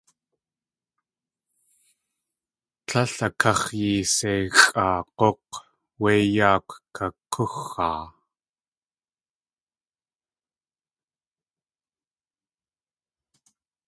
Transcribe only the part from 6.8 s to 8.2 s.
kakúxaa!